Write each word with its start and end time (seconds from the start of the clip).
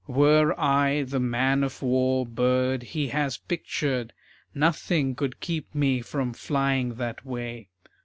Were 0.07 0.59
I 0.59 1.03
the 1.03 1.19
man 1.19 1.63
of 1.63 1.83
war 1.83 2.25
bird 2.25 2.81
he 2.81 3.09
has 3.09 3.37
pictured 3.37 4.13
Nothing 4.55 5.13
could 5.13 5.39
keep 5.39 5.75
me 5.75 6.01
from 6.01 6.33
flying 6.33 6.95
that 6.95 7.23
way. 7.23 7.69